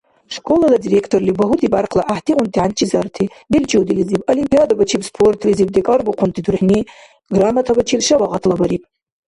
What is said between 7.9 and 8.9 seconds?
шабагъатлабариб.